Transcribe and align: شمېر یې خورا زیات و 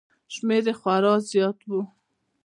شمېر 0.33 0.63
یې 0.69 0.73
خورا 0.79 1.13
زیات 1.29 1.59
و 1.69 1.73